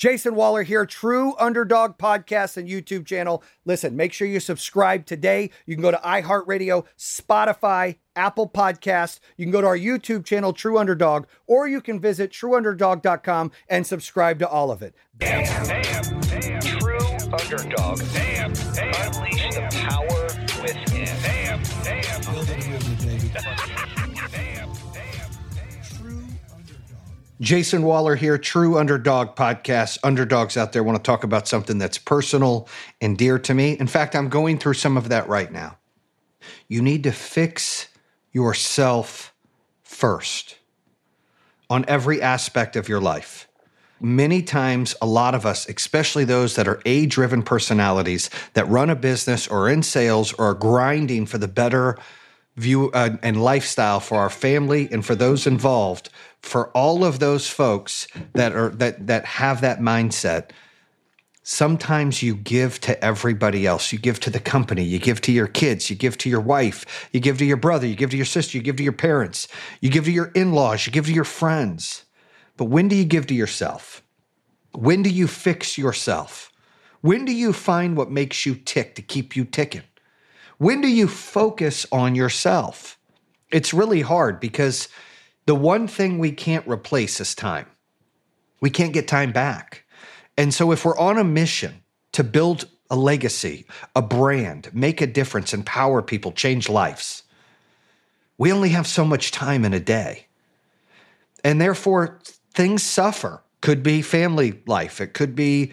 [0.00, 3.44] Jason Waller here, True Underdog Podcast and YouTube channel.
[3.66, 5.50] Listen, make sure you subscribe today.
[5.66, 9.20] You can go to iHeartRadio, Spotify, Apple Podcasts.
[9.36, 13.86] You can go to our YouTube channel, True Underdog, or you can visit trueunderdog.com and
[13.86, 14.94] subscribe to all of it.
[15.18, 16.60] Damn, damn, damn.
[16.62, 16.98] True
[17.30, 18.00] underdog.
[18.14, 19.12] Damn, damn.
[19.12, 20.09] Unleash the power
[27.40, 29.98] Jason Waller here, True Underdog Podcast.
[30.04, 32.68] Underdogs out there want to talk about something that's personal
[33.00, 33.78] and dear to me.
[33.78, 35.78] In fact, I'm going through some of that right now.
[36.68, 37.88] You need to fix
[38.30, 39.32] yourself
[39.82, 40.58] first
[41.70, 43.48] on every aspect of your life.
[44.02, 48.90] Many times, a lot of us, especially those that are A driven personalities that run
[48.90, 51.96] a business or in sales or are grinding for the better
[52.56, 56.10] view uh, and lifestyle for our family and for those involved,
[56.40, 60.50] for all of those folks that are that that have that mindset,
[61.42, 63.92] sometimes you give to everybody else.
[63.92, 67.08] You give to the company, you give to your kids, you give to your wife,
[67.12, 69.48] you give to your brother, you give to your sister, you give to your parents,
[69.80, 72.04] you give to your in-laws, you give to your friends.
[72.56, 74.02] But when do you give to yourself?
[74.72, 76.52] When do you fix yourself?
[77.00, 79.82] When do you find what makes you tick to keep you ticking?
[80.60, 82.98] When do you focus on yourself?
[83.50, 84.88] It's really hard because
[85.46, 87.64] the one thing we can't replace is time.
[88.60, 89.86] We can't get time back.
[90.36, 93.64] And so if we're on a mission to build a legacy,
[93.96, 97.22] a brand, make a difference, empower people, change lives,
[98.36, 100.26] we only have so much time in a day.
[101.42, 102.20] And therefore,
[102.52, 103.42] things suffer.
[103.62, 105.72] Could be family life, it could be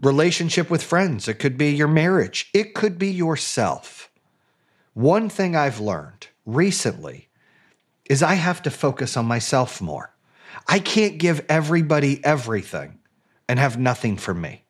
[0.00, 4.10] relationship with friends, it could be your marriage, it could be yourself.
[4.94, 7.28] One thing I've learned recently
[8.06, 10.14] is I have to focus on myself more.
[10.66, 12.98] I can't give everybody everything
[13.48, 14.64] and have nothing for me.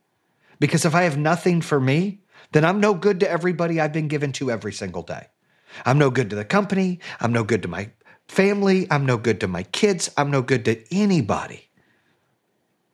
[0.59, 2.21] Because if I have nothing for me,
[2.53, 5.29] then I'm no good to everybody I've been given to every single day.
[5.87, 7.01] I'm no good to the company.
[7.21, 7.91] I'm no good to my
[8.29, 8.87] family.
[8.91, 10.11] I'm no good to my kids.
[10.17, 11.71] I'm no good to anybody.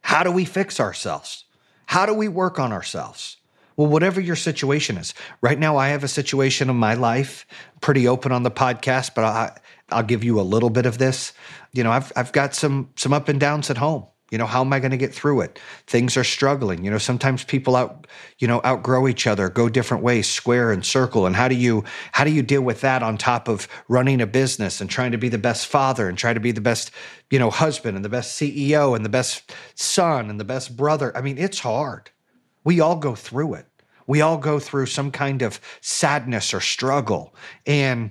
[0.02, 1.45] How do we fix ourselves?
[1.86, 3.38] How do we work on ourselves?
[3.76, 5.14] Well, whatever your situation is.
[5.40, 7.46] Right now, I have a situation in my life,
[7.80, 9.58] pretty open on the podcast, but I,
[9.90, 11.32] I'll give you a little bit of this.
[11.72, 14.06] You know, I've, I've got some, some up and downs at home.
[14.30, 15.60] You know, how am I going to get through it?
[15.86, 16.84] Things are struggling.
[16.84, 20.84] You know, sometimes people out, you know, outgrow each other, go different ways, square and
[20.84, 21.26] circle.
[21.26, 24.26] And how do you how do you deal with that on top of running a
[24.26, 26.90] business and trying to be the best father and try to be the best,
[27.30, 31.16] you know, husband and the best CEO and the best son and the best brother?
[31.16, 32.10] I mean, it's hard.
[32.64, 33.66] We all go through it.
[34.08, 37.34] We all go through some kind of sadness or struggle.
[37.64, 38.10] And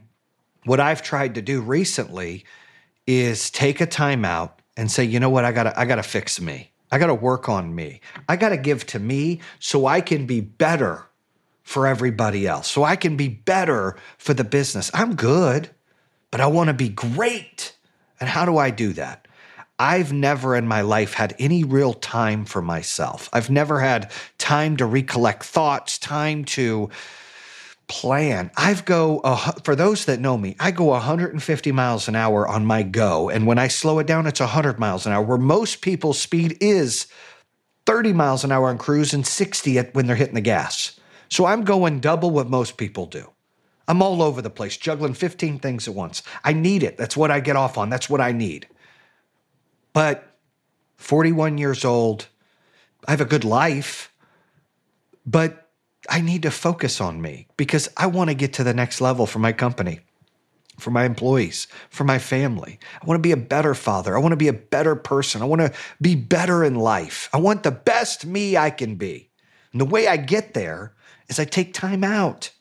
[0.64, 2.46] what I've tried to do recently
[3.06, 6.40] is take a time out and say, you know what, I gotta, I gotta fix
[6.40, 6.72] me.
[6.92, 8.02] I gotta work on me.
[8.30, 11.06] I gotta give to me so I can be better
[11.64, 14.92] for everybody else, so I can be better for the business.
[14.94, 15.70] I'm good,
[16.32, 17.76] but I wanna be great.
[18.20, 19.28] And how do I do that?
[19.78, 23.30] I've never in my life had any real time for myself.
[23.34, 26.90] I've never had time to recollect thoughts, time to
[27.88, 28.52] plan.
[28.58, 32.66] I've go uh, for those that know me, I go 150 miles an hour on
[32.66, 35.24] my go, and when I slow it down, it's 100 miles an hour.
[35.24, 37.08] Where most people's speed is
[37.86, 41.00] 30 miles an hour on cruise and 60 at, when they're hitting the gas.
[41.30, 43.32] So I'm going double what most people do.
[43.88, 46.24] I'm all over the place, juggling 15 things at once.
[46.44, 46.98] I need it.
[46.98, 47.90] That's what I get off on.
[47.90, 48.68] That's what I need.
[49.94, 50.36] But
[50.98, 52.28] 41 years old,
[53.08, 54.12] I have a good life,
[55.26, 55.65] but
[56.10, 59.26] I need to focus on me because I want to get to the next level
[59.26, 60.00] for my company,
[60.78, 62.80] for my employees, for my family.
[63.02, 64.16] I want to be a better father.
[64.16, 65.42] I want to be a better person.
[65.42, 67.30] I want to be better in life.
[67.34, 69.30] I want the best me I can be.
[69.72, 70.94] And the way I get there
[71.28, 72.52] is I take time out.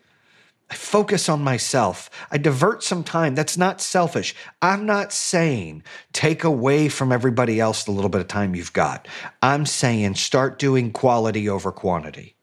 [0.70, 2.10] I focus on myself.
[2.30, 3.34] I divert some time.
[3.34, 4.34] That's not selfish.
[4.62, 9.06] I'm not saying take away from everybody else the little bit of time you've got.
[9.42, 12.34] I'm saying start doing quality over quantity.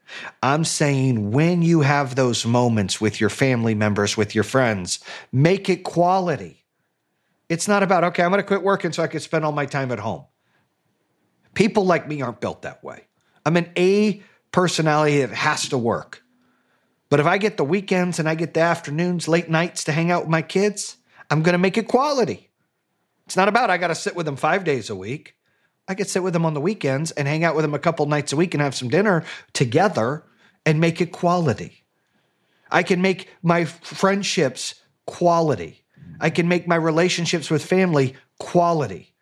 [0.43, 4.99] I'm saying when you have those moments with your family members, with your friends,
[5.31, 6.65] make it quality.
[7.49, 9.65] It's not about, okay, I'm going to quit working so I can spend all my
[9.65, 10.25] time at home.
[11.53, 13.07] People like me aren't built that way.
[13.45, 14.21] I'm an A
[14.51, 16.23] personality that has to work.
[17.09, 20.11] But if I get the weekends and I get the afternoons, late nights to hang
[20.11, 20.95] out with my kids,
[21.29, 22.49] I'm going to make it quality.
[23.25, 25.35] It's not about I got to sit with them five days a week.
[25.87, 28.05] I could sit with them on the weekends and hang out with them a couple
[28.05, 29.23] nights a week and have some dinner
[29.53, 30.23] together
[30.65, 31.83] and make it quality.
[32.69, 34.75] I can make my friendships
[35.05, 35.83] quality.
[36.19, 39.13] I can make my relationships with family quality.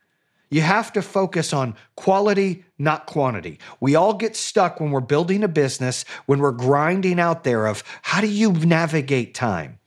[0.52, 3.60] You have to focus on quality, not quantity.
[3.80, 7.84] We all get stuck when we're building a business, when we're grinding out there of
[8.02, 9.80] how do you navigate time?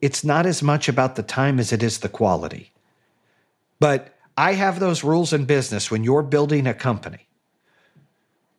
[0.00, 2.72] It's not as much about the time as it is the quality.
[3.78, 7.26] But I have those rules in business when you're building a company.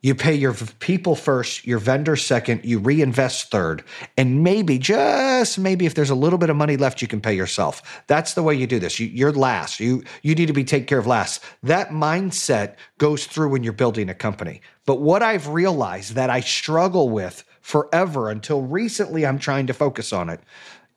[0.03, 3.83] You pay your people first, your vendor second, you reinvest third.
[4.17, 7.35] And maybe, just maybe, if there's a little bit of money left, you can pay
[7.35, 8.03] yourself.
[8.07, 8.99] That's the way you do this.
[8.99, 9.79] You, are last.
[9.79, 11.43] You, you need to be taken care of last.
[11.61, 14.61] That mindset goes through when you're building a company.
[14.87, 20.11] But what I've realized that I struggle with forever until recently, I'm trying to focus
[20.11, 20.39] on it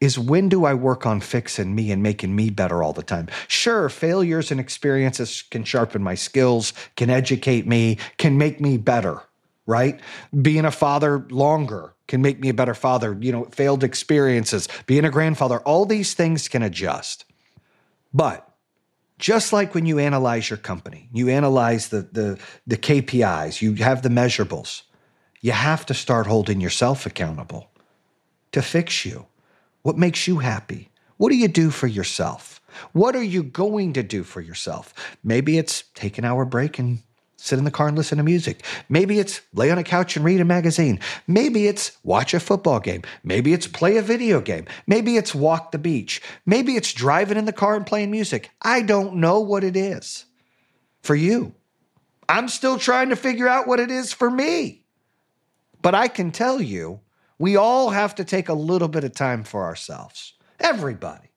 [0.05, 3.29] is when do I work on fixing me and making me better all the time?
[3.49, 9.23] Sure, failures and experiences can sharpen my skills, can educate me, can make me better,
[9.67, 9.99] right?
[10.43, 13.17] Being a father longer can make me a better father.
[13.21, 17.25] You know, failed experiences, being a grandfather, all these things can adjust.
[18.13, 18.49] But
[19.19, 24.03] just like when you analyze your company, you analyze the, the, the KPIs, you have
[24.03, 24.83] the measurables,
[25.41, 27.71] you have to start holding yourself accountable
[28.53, 29.27] to fix you.
[29.85, 30.91] What makes you happy?
[31.19, 32.63] What do you do for yourself?
[32.93, 34.95] What are you going to do for yourself?
[35.23, 37.01] Maybe it's take an hour break and
[37.37, 38.65] sit in the car and listen to music.
[38.89, 41.01] Maybe it's lay on a couch and read a magazine.
[41.27, 43.03] Maybe it's watch a football game.
[43.23, 44.65] Maybe it's play a video game.
[44.87, 46.23] Maybe it's walk the beach.
[46.47, 48.53] Maybe it's driving in the car and playing music.
[48.63, 50.25] I don't know what it is
[51.03, 51.53] for you.
[52.27, 54.87] I'm still trying to figure out what it is for me.
[55.83, 57.01] But I can tell you
[57.39, 60.35] we all have to take a little bit of time for ourselves.
[60.61, 61.31] Everybody.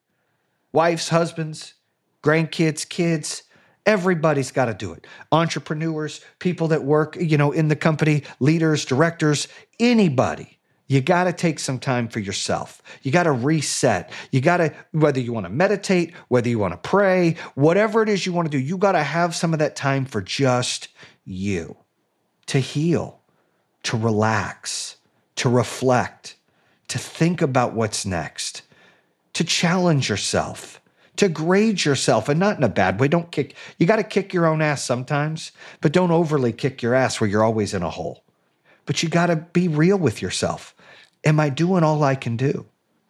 [0.72, 1.74] Wives, husbands,
[2.22, 3.42] grandkids, kids,
[3.86, 5.06] everybody's got to do it.
[5.32, 9.48] Entrepreneurs, people that work, you know, in the company, leaders, directors,
[9.80, 10.58] anybody.
[10.88, 12.82] You got to take some time for yourself.
[13.02, 14.10] You got to reset.
[14.30, 18.08] You got to, whether you want to meditate, whether you want to pray, whatever it
[18.08, 20.88] is you want to do, you got to have some of that time for just
[21.24, 21.76] you
[22.46, 23.20] to heal,
[23.84, 24.96] to relax,
[25.38, 26.36] to reflect,
[26.88, 28.62] to think about what's next,
[29.34, 30.80] to challenge yourself,
[31.16, 33.08] to grade yourself, and not in a bad way.
[33.08, 36.94] Don't kick, you got to kick your own ass sometimes, but don't overly kick your
[36.94, 38.24] ass where you're always in a hole.
[38.84, 40.74] But you got to be real with yourself.
[41.24, 42.66] Am I doing all I can do?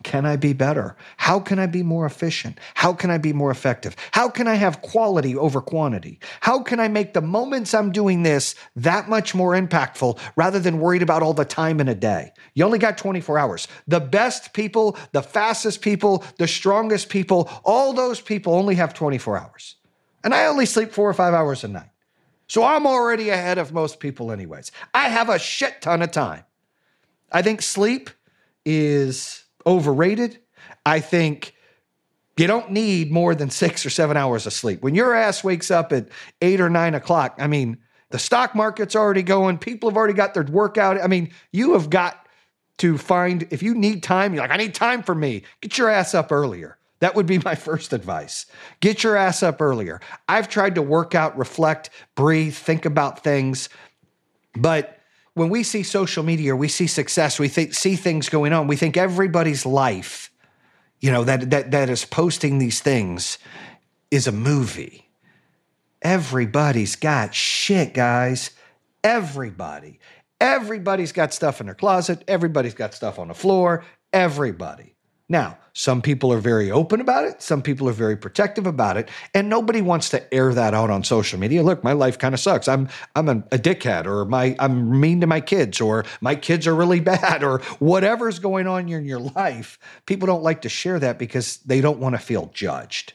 [0.08, 0.96] Can I be better?
[1.18, 2.58] How can I be more efficient?
[2.72, 3.94] How can I be more effective?
[4.12, 6.18] How can I have quality over quantity?
[6.40, 10.80] How can I make the moments I'm doing this that much more impactful rather than
[10.80, 12.32] worried about all the time in a day?
[12.54, 13.68] You only got 24 hours.
[13.86, 19.36] The best people, the fastest people, the strongest people, all those people only have 24
[19.36, 19.76] hours.
[20.24, 21.90] And I only sleep four or five hours a night.
[22.46, 24.72] So I'm already ahead of most people, anyways.
[24.94, 26.44] I have a shit ton of time.
[27.30, 28.08] I think sleep
[28.64, 30.38] is overrated.
[30.84, 31.54] I think
[32.36, 34.82] you don't need more than six or seven hours of sleep.
[34.82, 36.08] When your ass wakes up at
[36.40, 37.78] eight or nine o'clock, I mean,
[38.10, 41.02] the stock market's already going, people have already got their workout.
[41.02, 42.26] I mean, you have got
[42.78, 45.90] to find, if you need time, you're like, I need time for me, get your
[45.90, 46.78] ass up earlier.
[47.00, 48.46] That would be my first advice.
[48.80, 50.00] Get your ass up earlier.
[50.28, 53.68] I've tried to work out, reflect, breathe, think about things,
[54.54, 54.97] but
[55.38, 58.76] when we see social media, we see success, we th- see things going on, we
[58.76, 60.30] think everybody's life,
[61.00, 63.38] you know, that, that, that is posting these things
[64.10, 65.08] is a movie.
[66.02, 68.50] Everybody's got shit, guys.
[69.02, 70.00] Everybody.
[70.40, 72.22] Everybody's got stuff in their closet.
[72.28, 73.84] Everybody's got stuff on the floor.
[74.12, 74.94] Everybody.
[75.28, 77.40] Now, some people are very open about it.
[77.40, 81.04] Some people are very protective about it, and nobody wants to air that out on
[81.04, 81.62] social media.
[81.62, 82.66] Look, my life kind of sucks.
[82.66, 86.66] I'm I'm a, a dickhead, or my I'm mean to my kids, or my kids
[86.66, 89.78] are really bad, or whatever's going on in your life.
[90.06, 93.12] People don't like to share that because they don't want to feel judged.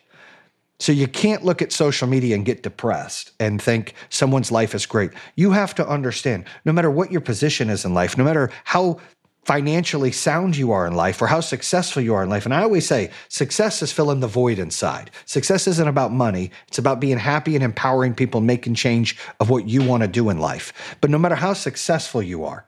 [0.79, 4.85] So you can't look at social media and get depressed and think someone's life is
[4.85, 5.11] great.
[5.35, 8.99] You have to understand, no matter what your position is in life, no matter how
[9.45, 12.45] financially sound you are in life or how successful you are in life.
[12.45, 15.11] And I always say success is filling the void inside.
[15.25, 19.49] Success isn't about money, it's about being happy and empowering people, and making change of
[19.49, 20.95] what you want to do in life.
[21.01, 22.65] But no matter how successful you are,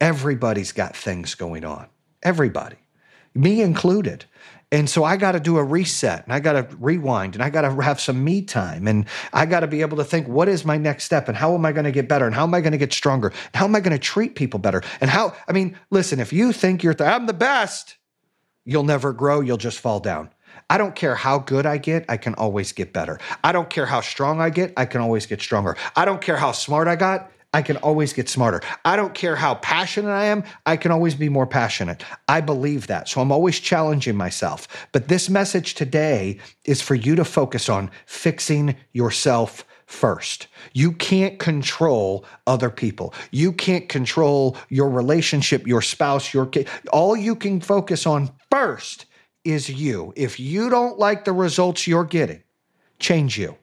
[0.00, 1.86] everybody's got things going on.
[2.22, 2.76] Everybody,
[3.34, 4.24] me included.
[4.70, 7.48] And so I got to do a reset and I got to rewind and I
[7.48, 10.46] got to have some me time and I got to be able to think, what
[10.46, 12.52] is my next step and how am I going to get better and how am
[12.52, 13.28] I going to get stronger?
[13.28, 14.82] And how am I going to treat people better?
[15.00, 17.96] And how, I mean, listen, if you think you're, th- I'm the best,
[18.66, 20.28] you'll never grow, you'll just fall down.
[20.68, 23.18] I don't care how good I get, I can always get better.
[23.42, 25.78] I don't care how strong I get, I can always get stronger.
[25.96, 28.60] I don't care how smart I got, I can always get smarter.
[28.84, 32.04] I don't care how passionate I am, I can always be more passionate.
[32.28, 33.08] I believe that.
[33.08, 34.68] So I'm always challenging myself.
[34.92, 40.48] But this message today is for you to focus on fixing yourself first.
[40.74, 43.14] You can't control other people.
[43.30, 46.68] You can't control your relationship, your spouse, your kid.
[46.92, 49.06] All you can focus on first
[49.44, 50.12] is you.
[50.14, 52.42] If you don't like the results you're getting,
[52.98, 53.56] change you.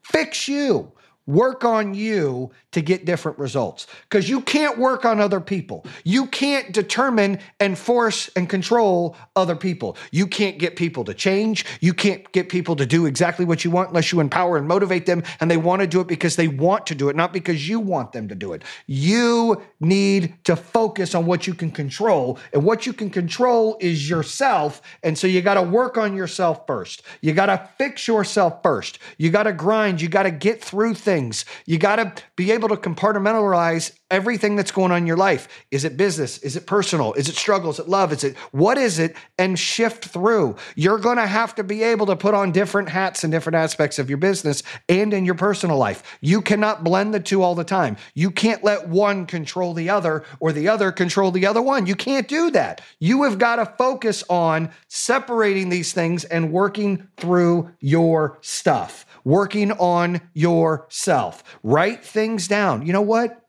[0.00, 0.92] Fix you
[1.28, 5.84] work on you to get different results because you can't work on other people.
[6.04, 9.96] You can't determine and force and control other people.
[10.12, 11.64] You can't get people to change.
[11.80, 15.06] You can't get people to do exactly what you want unless you empower and motivate
[15.06, 17.68] them and they want to do it because they want to do it, not because
[17.68, 18.62] you want them to do it.
[18.86, 24.08] You need to focus on what you can control, and what you can control is
[24.08, 24.82] yourself.
[25.02, 27.02] And so you got to work on yourself first.
[27.20, 28.98] You got to fix yourself first.
[29.16, 30.00] You got to grind.
[30.00, 31.44] You got to get through things.
[31.66, 35.48] You got to be able to compartmentalize everything that's going on in your life.
[35.70, 36.38] Is it business?
[36.38, 37.12] Is it personal?
[37.14, 37.70] Is it struggle?
[37.70, 38.12] Is it love?
[38.12, 39.14] Is it what is it?
[39.38, 40.56] And shift through.
[40.76, 43.98] You're going to have to be able to put on different hats in different aspects
[43.98, 46.18] of your business and in your personal life.
[46.20, 47.96] You cannot blend the two all the time.
[48.14, 51.86] You can't let one control the other or the other control the other one.
[51.86, 52.80] You can't do that.
[53.00, 59.72] You have got to focus on separating these things and working through your stuff working
[59.72, 61.44] on yourself.
[61.62, 62.86] Write things down.
[62.86, 63.44] You know what?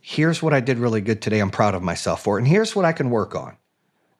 [0.00, 1.38] Here's what I did really good today.
[1.38, 2.36] I'm proud of myself for.
[2.36, 3.56] And here's what I can work on.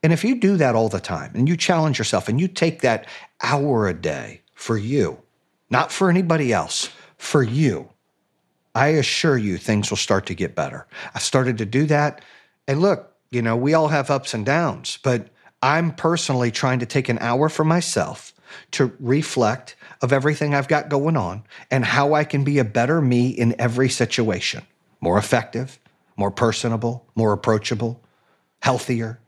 [0.05, 2.83] And if you do that all the time and you challenge yourself and you take
[2.83, 3.09] that
[3.43, 5.19] hour a day for you,
[5.69, 7.89] not for anybody else, for you,
[8.77, 10.87] I assure you things will start to get better.
[11.13, 12.23] I started to do that.
[12.69, 15.27] And look, you know, we all have ups and downs, but
[15.61, 18.33] I'm personally trying to take an hour for myself
[18.73, 23.01] to reflect of everything I've got going on and how I can be a better
[23.01, 24.65] me in every situation
[25.01, 25.79] more effective,
[26.17, 28.03] more personable, more approachable,
[28.61, 29.21] healthier,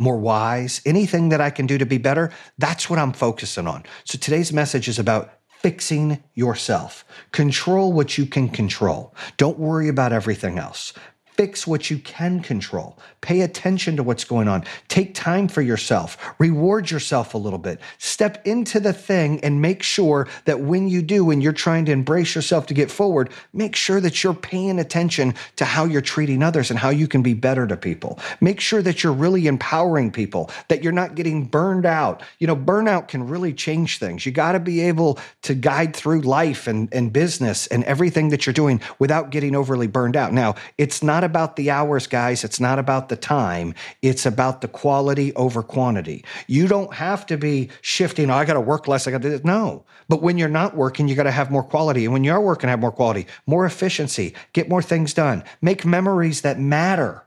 [0.00, 3.84] more wise, anything that I can do to be better, that's what I'm focusing on.
[4.04, 7.04] So today's message is about fixing yourself.
[7.30, 9.14] Control what you can control.
[9.36, 10.92] Don't worry about everything else.
[11.36, 12.98] Fix what you can control.
[13.22, 14.64] Pay attention to what's going on.
[14.88, 16.34] Take time for yourself.
[16.38, 17.80] Reward yourself a little bit.
[17.98, 21.92] Step into the thing and make sure that when you do, when you're trying to
[21.92, 26.42] embrace yourself to get forward, make sure that you're paying attention to how you're treating
[26.42, 28.18] others and how you can be better to people.
[28.40, 32.22] Make sure that you're really empowering people, that you're not getting burned out.
[32.40, 34.26] You know, burnout can really change things.
[34.26, 38.44] You got to be able to guide through life and, and business and everything that
[38.44, 40.32] you're doing without getting overly burned out.
[40.32, 42.42] Now, it's not not about the hours, guys.
[42.42, 43.74] It's not about the time.
[44.02, 46.24] It's about the quality over quantity.
[46.48, 49.06] You don't have to be shifting, oh, I got to work less.
[49.06, 49.40] I got to.
[49.46, 49.84] No.
[50.08, 52.04] But when you're not working, you got to have more quality.
[52.04, 55.84] And when you are working, have more quality, more efficiency, get more things done, make
[55.84, 57.24] memories that matter.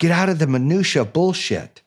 [0.00, 1.82] Get out of the minutia bullshit.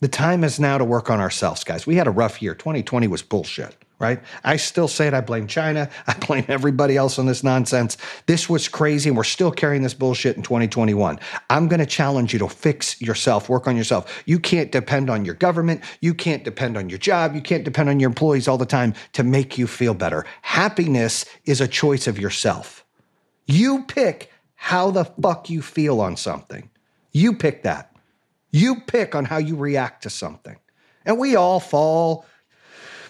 [0.00, 1.86] The time is now to work on ourselves, guys.
[1.86, 2.54] We had a rough year.
[2.54, 4.20] 2020 was bullshit right?
[4.44, 5.14] I still say it.
[5.14, 5.88] I blame China.
[6.06, 7.96] I blame everybody else on this nonsense.
[8.26, 11.18] This was crazy, and we're still carrying this bullshit in 2021.
[11.48, 14.22] I'm going to challenge you to fix yourself, work on yourself.
[14.26, 15.82] You can't depend on your government.
[16.00, 17.34] You can't depend on your job.
[17.34, 20.26] You can't depend on your employees all the time to make you feel better.
[20.42, 22.84] Happiness is a choice of yourself.
[23.46, 26.68] You pick how the fuck you feel on something.
[27.12, 27.96] You pick that.
[28.50, 30.58] You pick on how you react to something.
[31.06, 32.26] And we all fall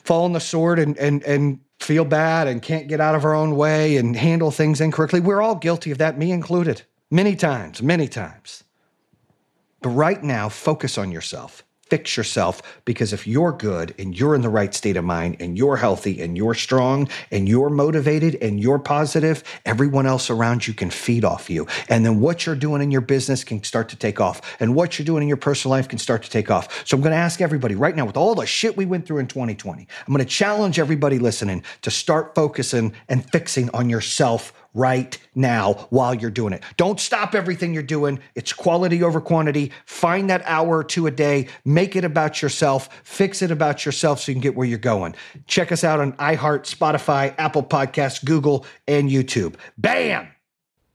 [0.05, 3.35] fall on the sword and and and feel bad and can't get out of our
[3.35, 5.21] own way and handle things incorrectly.
[5.21, 8.65] We're all guilty of that, me included, many times, many times.
[9.83, 11.63] But right now, focus on yourself
[11.95, 15.57] fix yourself because if you're good and you're in the right state of mind and
[15.57, 20.75] you're healthy and you're strong and you're motivated and you're positive, everyone else around you
[20.75, 21.69] can feed off you.
[21.89, 24.57] And then what you're doing in your business can start to take off.
[24.59, 26.85] And what you're doing in your personal life can start to take off.
[26.85, 29.19] So I'm going to ask everybody right now, with all the shit we went through
[29.19, 34.53] in 2020, I'm going to challenge everybody listening to start focusing and fixing on yourself
[34.75, 36.63] right now while you're doing it.
[36.77, 38.19] Don't stop everything you're doing.
[38.35, 39.73] It's quality over quantity.
[39.87, 44.21] Find that hour or two a day, make it about yourself, fix it about yourself
[44.21, 45.15] so you can get where you're going.
[45.47, 49.55] Check us out on iHeart, Spotify, Apple Podcasts, Google, and YouTube.
[49.79, 50.34] Bam!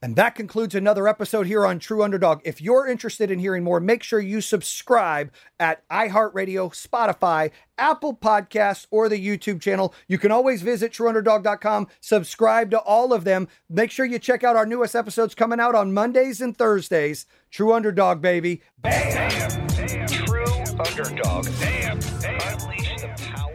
[0.02, 2.40] And that concludes another episode here on True Underdog.
[2.46, 5.30] If you're interested in hearing more, make sure you subscribe
[5.60, 9.94] at iHeartRadio, Spotify, Apple Podcasts, or the YouTube channel.
[10.08, 13.50] You can always visit trueunderdog.com, subscribe to all of them.
[13.70, 17.26] Make sure you check out our newest episodes coming out on Mondays and Thursdays.
[17.52, 18.62] True Underdog, baby.
[18.78, 19.30] Bam!
[19.30, 20.08] Damn, damn.
[20.08, 20.46] True
[20.80, 21.46] Underdog.
[21.60, 22.60] Damn, damn.
[22.62, 23.49] Unleash the power.